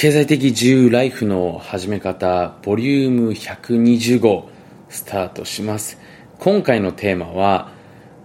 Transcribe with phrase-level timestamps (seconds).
[0.00, 4.44] 経済的自由ライフの始め方ボリューム125
[4.88, 5.98] スタートします。
[6.38, 7.70] 今回のテーマは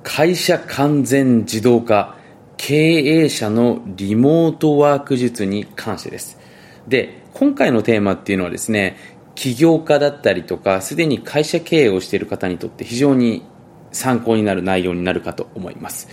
[0.02, 2.16] 会社完全自動化
[2.56, 6.40] 経営者のリモートワーク術に関してです。
[6.88, 8.96] で今回のテーマっていうのはですね
[9.36, 13.44] 起業家だったりとかすでに会社経営をしている方にとって非常に
[13.92, 16.08] 参考になる内容になるかと思います。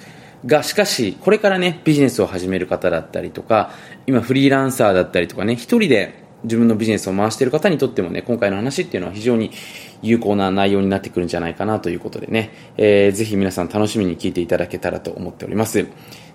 [0.46, 3.70] が、しかし、これからね、ビジネスを始める方だったりとか、
[4.06, 9.52] 今フリーランサーだったりとかね、一人で自分のビジネスを回している方にとってもね、今回の話っていうのは非常に
[10.02, 15.86] 有効な内容になってくるんじゃないかなということでね、えー、ぜひ皆さん楽しみに聞いていただけたらと思っております。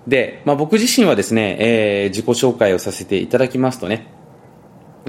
[0.06, 4.06] で、まあ、僕自身はですね、えー、自己紹介をさせていただきますとね、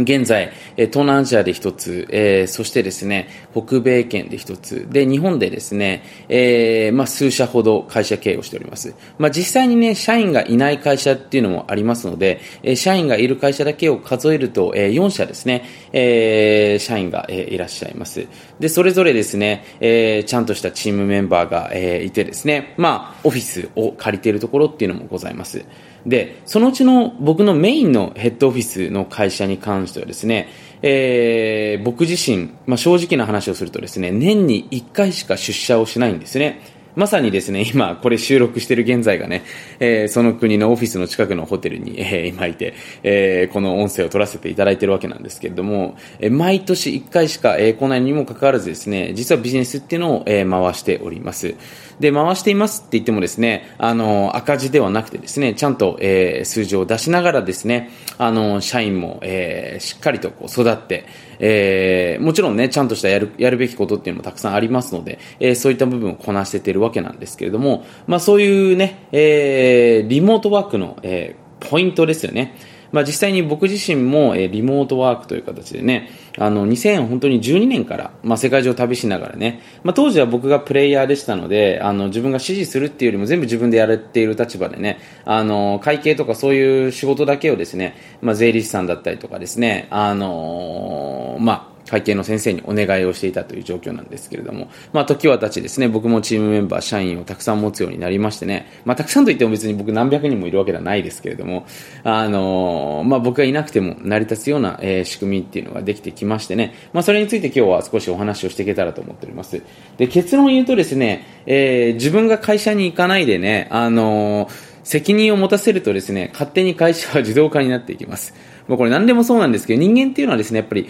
[0.04, 8.94] 現在、東南アジアで一つ、えー、そしてですね、北米圏で一つ、で、日本でですね、えー、まあ、数社ほど会社経営をしております。
[9.18, 18.28] まあ、実際にね、社員がいない会社っていうのもありますので、えー、社員がいる会社だけを数えると、えー、4社ですね、えー、社員が、えー、いらっしゃいます。
[18.60, 25.64] で、それぞれですね、えー、ちゃんとしたチームメンバーが、えー、いてですね、まあ、オフィスを借りているところっていうのもございます。
[26.06, 30.50] で、そのうちの僕のメインのヘッドオフィスの会社に関してはですね、
[30.82, 36.80] えー、僕自身、まあ、正直な話をするとですね、年に1回しか出社をしないんですね。
[36.96, 39.44] まさにですね、今、これ収録している現在がね、
[39.80, 51.56] えー、その国のオフィスの近くのホテルに、えー、今いて、えー、この音声を取らせていただいているわけなんですけれども、えー、毎年1回しか、えー、来ないにもかかわらずですね、実はビジネスっていうのを、えー、回しております。
[52.00, 61.06] で、回していますって言ってもですね、あの、赤字ではなくてですね、ちゃんと、えー、数字を出しながらですね、あの、社員も、えー、しっかりとこう育って、
[61.40, 72.56] えー、もちろんね、ちゃんとしたやる、やるべきことっていうのもたくさんありますので、えー、そういった部分をこなしててるわけなんですけれども、まあそういうね、えー、リモートワークの、えー、ポイントですよね。
[72.92, 101.66] まあ、実際に僕自身も、え、リモートワークという形でね、あの、2012年から、まあ、世界中を旅しながらね、まあ、当時は僕がプレイヤーでしたので、あの、自分が指示するっていうよりも全部自分でやれている立場でね、あの、会計とかそういう仕事だけをですね、まあ、税理士さんだったりとかですね、あのまあ、会計の先生にお願いをしていたという状況なんですけれども、まあ、時は経ちですね、僕もチームメンバー、社員をたくさん持つようになりましてね、まあ、たくさんといっても別に僕何百人もいるわけではないですけれども、
[102.04, 109.62] あのー、まあ、僕がいなくても成り立つような、えー、仕組みっていうのができてきましてね、まあ、それについて今日は少しお話をしていけたらと思っております。
[109.98, 118.34] で、結論を言うとですね、えー、自分が会社に行かないでね、あのー責任を持たせるとですね、勝手に会社は自動化になっていきます。
[118.68, 120.90] もうこれ何でもそうなんですけど、人間っていうのはですね、やっぱり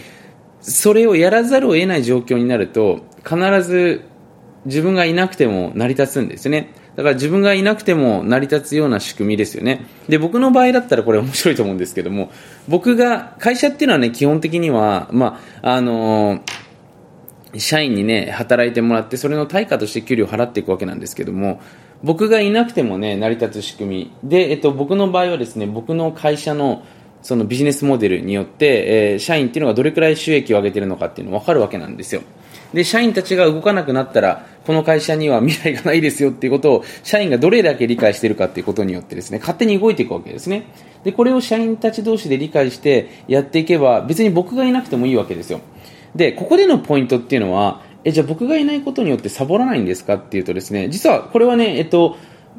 [0.61, 4.03] それをやらざるを得ない状況になると必ず
[4.65, 6.73] 自分がいなくても成り立つんですね。
[6.95, 9.85] だから自分がいなくても成り立つような仕組みですよね。
[10.09, 12.29] で僕の場合だったらこれ面白いと思うんですけども
[12.67, 21.61] 僕が会社っていうのはね基本的にはまああのー、社員にね働いてもらってそれの対価として給料を払っていくわけなんですけども
[22.03, 24.29] 僕がいなくてもね成り立つ仕組み。
[24.29, 26.83] で、えっと、僕の場合はですね僕の会社の
[27.21, 32.21] そのビジネスモデルによって、えー、社員っていうのがどれくらい収益を上げてるのかっていうのが分かるわけなんですよ。
[32.73, 40.65] で、社員たちが動かなくなったら、この会社には未来がないですよっていうことを、社員がどれだけ理解しているかっていうことによってですね、勝手に動いていくわけですね。
[41.03, 45.61] で、これを社員たち同士で理解してやっていけば、別に僕がいなくてもいいわけですよ。
[46.15, 52.17] で、ここでのポイントっていうのは、え、じゃあ僕がいないことによってサボらないんですかっていうとですね、実はこれはね、えっと、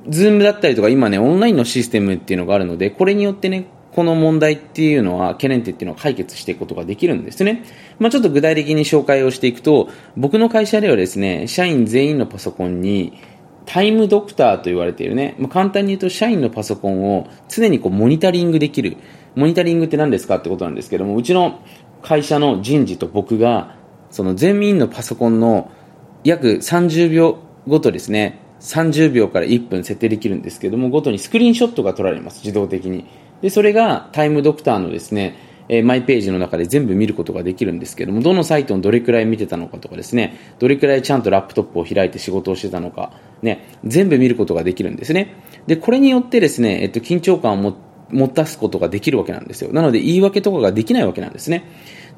[0.09, 7.65] ズームだったりとか今ね、オンラインのシステムっていうのがあるので、これによってね、この問題っていうのは、懸念点っていうのは解決していくことができるんですね。
[7.99, 13.15] まあ、ちょっと具体的に紹介をしていくと、僕の会社ではですね、社員全員のパソコンに、
[13.67, 18.97] タイムドクターと言われているね、まあ、簡単に言うと社員のパソコンを常にこうモニタリングできる。
[19.37, 21.61] モニタリングって何ですかってことなんですけども、うちの
[22.03, 23.77] 会社の人事と僕が、
[24.11, 25.71] その全員のパソコンの
[26.25, 33.07] 約30秒ごとですね、30秒から1分設定できるんですけども、ごとにスクリーンショットが撮られます、自動的に。
[33.43, 35.37] で、それがタイムドクターのですね、
[35.69, 45.37] えマイページの中で全部見ることができるんですけども、どのサイトをどれくらい見てたのかとかですね、どれくらいちゃんとラップトップを開いて仕事をしてたのか、ね、全部見ることができるんですね。
[45.69, 47.77] で、これによってですね、えっと、緊張感を
[48.11, 49.73] 持たすことができるわけなんですよ。
[49.73, 51.63] なので、言い訳とかができないわけなんですね。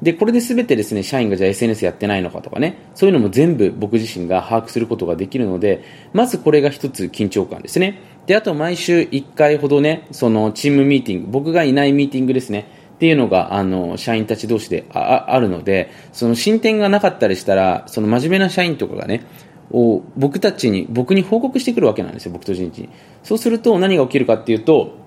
[0.01, 7.99] で、これで全てですね、社員がじゃあ SNS やってないのかとかね、そういうのも全部僕自身が把握することができるので、まずこれが一つ緊張感ですね。
[8.25, 19.25] で、あと毎週1回ほどね、そのチームミーティング、僕がいないミーティングですね、っていうのが、あの、社員たち同士でああるので、その進展がなかったりしたら、その真面目な社員とかがね、
[19.71, 22.89] を僕たちに、僕に報告してくるわけなんですよ、僕と人事に。
[23.23, 25.02] そうすると何が起きるかっていうと、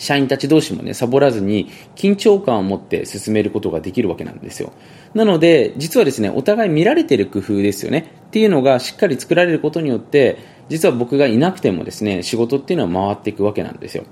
[0.00, 4.72] 社員たち同士もね、サボらずに緊張感を持って進めることができるわけなんですよ。
[5.12, 8.10] なので、実はですね、お互い見られてる工夫ですよね。
[8.28, 10.38] っていうのがしっかり作られることによって、
[10.70, 14.04] 実は僕がいなくてもですね、仕事っていうのは回っていくわけなんですよ。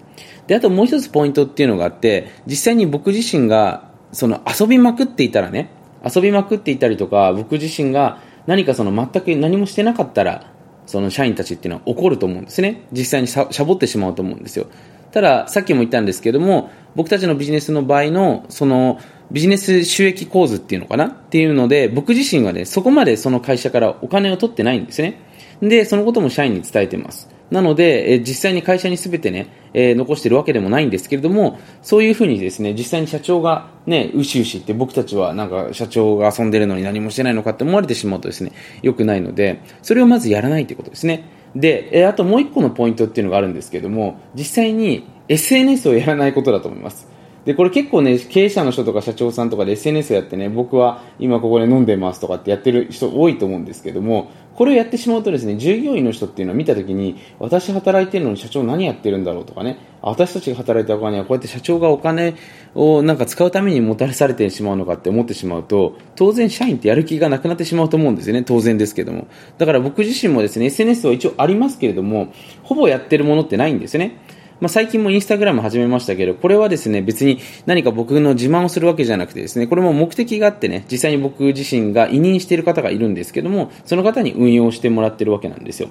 [0.46, 5.70] で、あともう一つポイントっていうのがあって、実際に僕自身が、その遊びまくっていたらね、
[6.04, 10.52] 遊びまくっていたりとか、僕自身が何かその全く何もしてなかったら、
[10.84, 12.82] その社員たちっていうのは怒ると思うんですね。
[12.92, 14.66] 実際にしゃぼってしまうと思うんですよ。
[15.12, 18.98] ただ、さっきも言ったんですけども、僕たちのビジネスの場合の、その、
[19.30, 21.06] ビジネス収益構図っていうのかな？
[21.06, 25.20] っていうので、僕自身はね、そこまでその会社からお金を取ってないんですね。
[25.60, 27.28] で、そのことも社員に伝えてます。
[27.50, 38.52] なので、え実際に会社にすべてね、えー、残してるわけでもないんですけれども、そういうふうにですね、実際に社長がね、うしうしって僕たちはなんか社長が遊んでるのに何もしてないのかって思われてしまうとですね、
[38.82, 41.24] 良くないので、それをまずやらないということですね。
[41.54, 47.08] で、えー、あともう一個のポイントっていうのがあるんですけれども、実際に SNS をやらないことだと思います。
[47.48, 62.34] で、これ結構ね、経営者の人とか社長さんとかで SNS やってね、僕は今ここで飲んでますとかってやってる人多いと思うんですけども、これをやってしまうとですね、従業員の人っていうのは見たときに、私働いてるのに社長何やってるんだろうとかね、私たちが働いたお金はこうやって社長がお金
[62.74, 69.26] をなんか使うために持たらされてしまうのかって思ってしまうと、当然社員ってやる気がなくなってしまうと思うんですよね、当然ですけども。
[69.56, 72.28] だから僕自身もですね、SNS は一応ありますけれども、
[72.62, 74.18] ほぼやってるものってないんですよね。
[74.60, 85.90] まあ、最近もインスタグラム始めましたけど、これはですね、別に何か僕の自慢をするわけじゃなくてですね、これも目的があってね、実際に僕自身が委任している方がいるんですけども、その方に運用してもらってるわけなんですよ。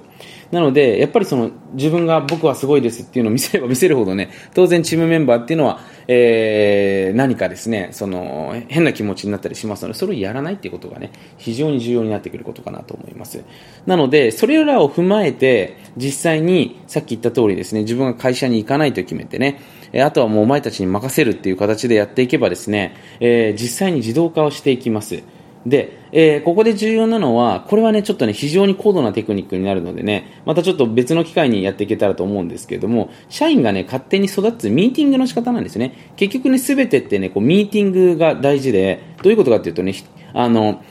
[0.50, 13.44] なので、やっぱりその自分が僕はすごいですっていうのを見せれば見せるほどね、当然チームメンバーっていうのは、えー、何かですね、その変な気持ちになったりしますので、それをやらないっていうことがね、非常に重要になってくることかなと思います。
[13.86, 19.60] なので、それらを踏まえて、実際にさっき言った通りですね、自分が会社に行かないと決めてね、
[19.92, 25.22] えあとはもうお前たちに任せるっていう形でやっていけばですね、えー、実際に自動化をしていきます。
[25.68, 36.12] で、えー、ここで重要なのは、これはね、ちょっとね、非常に高度なテクニックになるのでね、またちょっと別の機会にやっていけたらと思うんですけれども、社員がね、勝手に育つミーティングの仕方なんですね。
[36.16, 39.94] 結局ね、すべてってね、こう、ミーティングが大事で、どういうことかっていうとね、
[40.32, 40.82] あの、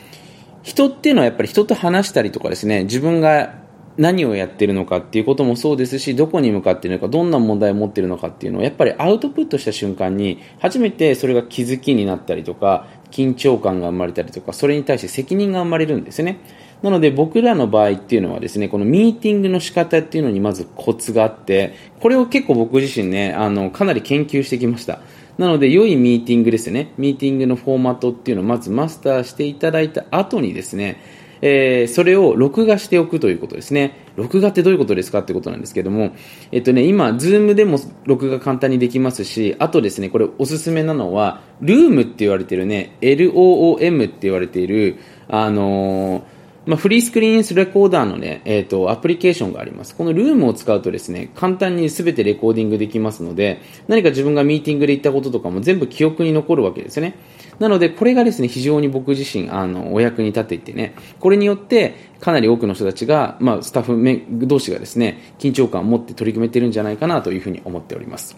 [0.63, 16.39] 人っていうのはやっぱり人と話したりとかですね、自分が何をやってるのかっていうこともそうですし、どこに向かっているのか、どんな問題を持っているのかっていうのを、やっぱりアウトプットした瞬間に、初めてそれが気づきになったりとか、緊張感が生まれたりとか、それに対して責任が生まれるんですね。
[16.83, 24.99] なので僕らの場合っていうのはですね、このミーティングの仕方っていうのにまずコツがあって、これを結構僕自身ね、あの、かなり研究してきました。
[25.37, 26.93] なので、良いミーティングですね。
[26.97, 30.97] ミーティングのフォーマットっていうのをまずマスターしていただいた後にですね、
[31.41, 34.06] えー、それを録画しておくということですね。
[34.17, 36.11] 録画ってどういうことですかってことなんですけども、
[36.51, 44.97] えっとね、今、 Zoom でも録画簡単にできますし、あとですね、これおすすめなのは、 Loom って言われてるね、LOOM って言われている、
[45.29, 46.36] あのー
[46.67, 49.95] まあ、 free screen recorder のね、えっ、ー、と、アプリケーションがあります。
[49.95, 57.15] この Loom を使うとですね、簡単に全てレコーディングできますので、何か自分がミーティングで言ったこととかも全部記憶に残るわけですよね。
[57.59, 68.35] なので、これがですね、非常に僕自身、あの、お役に立っていてね、これによって、かなり多くの人たちが、まあ、スタッフ同士がですね、緊張感を持って取り組めてるんじゃないかなというふうに思っております。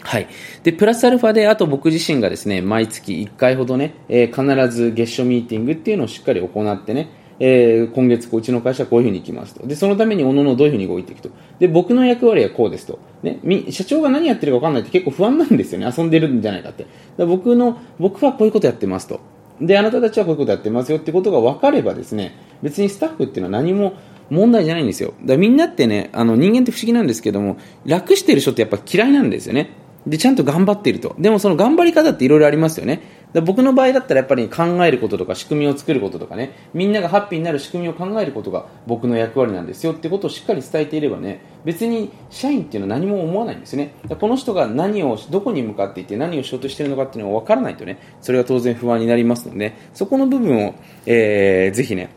[0.00, 0.28] はい。
[0.62, 9.66] で、プラスアルファで、あと僕自身がですね、毎月1回ほどね、えー、必ず月初ミーティングっていうのをしっかり行ってね、えー、今月こうちの会社はこういうふうに行きますと。
[9.66, 11.30] で、そのためにおののどういうふうに動いていくと。
[11.58, 12.98] で、僕の役割はこうですと。
[13.22, 13.40] ね、
[13.70, 15.92] 社長が何やってるか分かんないって結構不安なんですよね。
[15.96, 16.86] 遊んでるんじゃないかって。
[17.16, 19.20] だ僕の、僕はこういうことやってますと。
[19.60, 23.94] で、あなたたちはこういうことやってますよってことが分かればですね、別にスタッフっていうのは何も
[24.30, 25.14] 問題じゃないんですよ。
[25.24, 29.70] だみんなってね、あの人間って不思議なんですけども、楽してる人ってやっぱ嫌いなんですよね。
[30.08, 31.14] で、ちゃんと頑張っていると。
[31.18, 33.02] でもその頑張り方っていろいろありますよね。
[33.42, 43.94] 僕の場合だったらやっぱり考えることとか仕組みを作ることとかね、みんながハッピーになる仕組みを考えることが僕の役割なんですよってことをしっかり伝えていればね、別に社員っていうのは何も思わないんですね。
[44.18, 50.74] この人が何を、どこに向かっていて何をしようとしているのかっていうのが分からないとね、それが当然不安になりますので、そこの部分を、
[51.04, 52.08] えー、ぜひね、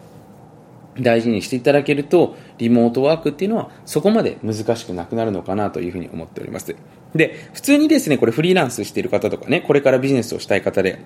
[1.01, 6.75] 大事にしていただけると、リモートワークっていうのはそこまで難しくなくなるのかなというふうに思っております。
[7.15, 10.99] で、普通にですね、これフリーランスしている方とかね、これからビジネスをしたい方で、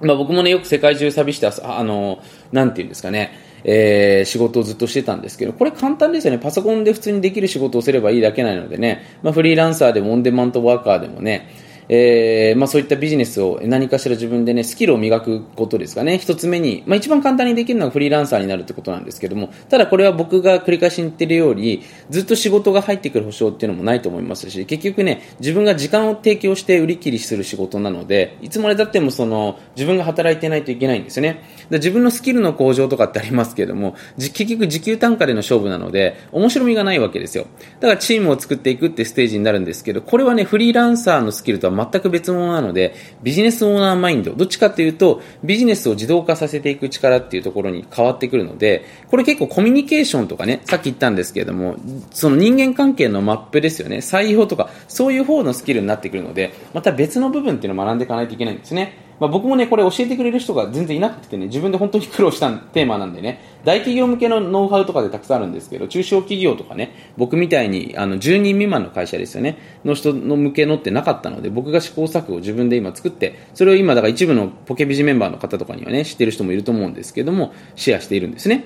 [0.00, 2.18] まあ僕もね、よく世界中旅して、あの、
[2.52, 3.32] なんていうんですかね、
[3.64, 6.38] えー、仕事をずっとしてたんですけど、これ簡単ですよね。
[6.38, 11.48] パソコンで普通にできる仕事をすればいいだけなのでね、まあフリーランサーでもオンデマントワーカーでもね、
[11.88, 16.18] えー、まあそういったビジネスを何かしら自分でね、スキルを磨くことですかね。
[16.18, 31.42] 一つ目に、まあ一番簡単にできるのはフリーランサーになるってことなんですけども、ただこれは僕が繰り返し言ってるように、ずっと仕事が入ってくる保証っていうのもないと思いますし、結局ね、自分が時間を提供して売り切りする仕事なので、いつまでたってもその、自分が働いてないといけないんですよね。
[31.70, 37.46] 自分のスキルの向上とかってありますけども、結局時給単価での勝負なので、面白みがないわけですよ。
[37.80, 51.76] だからチームを作っていくってステージになるんですけど、これはね、フリーランサーのスキルとは全く別物なので、ビジネスオーナーマインド、どっちかっていうと、ビジネスを自動化させていく力っていうところに変わってくるので、これ結構コミュニケーションとかね、さっき言ったんですけれども、
[52.10, 59.03] その人間関係のマップですよね、採用とか、そういう方のスキルになってくるので、また別の部分っていうのを学んでいかないといけないんですね。
[59.20, 78.64] まあ、僕もね、これ教えてくれる人が全然いなくてね、自分で本当に苦労したテーマなんでね、大企業向けのノウハウとかでたくさんあるんですけど、中小企業とかね、僕みたいにあの10人未満の会社ですよね、の人の向けのってなかったので、僕が試行錯誤を自分で今作って、それを今、だから一部のポケビジメンバーの方とかにはね、知ってる人もいると思うんですけども、シェアしているんですね。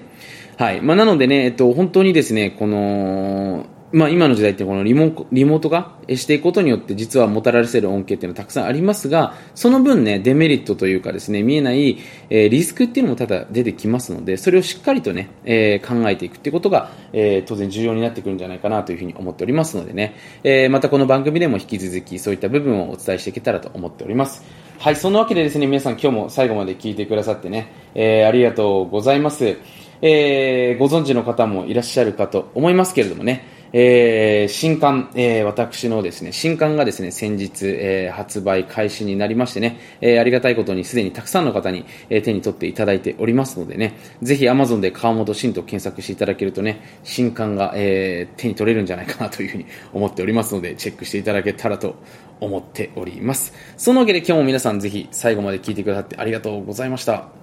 [0.56, 0.80] はい。
[0.80, 5.96] まあ、なのでね、えっと、本当にですね、この、まあ、今の時代ってこのリモリモート化？
[6.08, 24.44] していくことによって実はもたらせる恩恵っていうのはたくさんありますがその分ねデメリットというかですね見えない、えー、リスクっていうのもただ出てきますのでそれをしっかりとね、えー、考えていくってことが、えー、当然重要になってくるんじゃないかなというふうに思っておりますのでね、えまたこの番組でも引き続きそういった部分をお伝えしていけたらと思っております。
[24.78, 29.56] はいそんなわけでですね皆さん今日も最後まで聞いてくださってね、えありがとうございます、
[30.02, 33.57] えご存知の方もいらっしゃるかと思いますけれどもね。
[33.72, 51.96] えー、新刊、えー、私のですね、新刊がですね、先日、えー、発売開始になりましてね、えー、ありがたいことにすでにたくさんの方に、えー、手に取っていただいておりますのでね、ぜひ Amazon で川本慎と検索していただけるとね、新刊が、えー、手に取れるんじゃないかなというふうに思っておりますので、チェックしていただけたらと
[52.40, 53.52] 思っております。
[53.76, 57.28] そのわけで今日も皆さんぜひ最後まで聞いてくださってありがとうございました。